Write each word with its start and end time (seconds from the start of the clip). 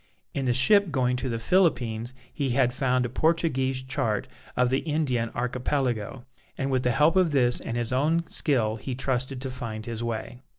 In 0.33 0.45
the 0.45 0.53
ship 0.55 0.89
going 0.89 1.15
to 1.17 1.29
the 1.29 1.37
Philippines 1.37 2.15
he 2.33 2.49
had 2.57 2.73
found 2.73 3.05
a 3.05 3.07
Portuguese 3.07 3.83
chart 3.83 4.27
of 4.57 4.71
the 4.71 4.79
Indian 4.79 5.29
Archipelago, 5.35 6.25
and 6.57 6.71
with 6.71 6.81
the 6.81 6.89
help 6.89 7.15
of 7.15 7.33
this 7.33 7.59
and 7.59 7.77
his 7.77 7.93
own 7.93 8.27
skill 8.27 8.77
he 8.77 8.95
trusted 8.95 9.39
to 9.41 9.51
find 9.51 9.85
his 9.85 10.03
way. 10.03 10.41